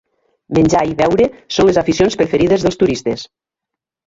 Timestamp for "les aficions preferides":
1.69-2.67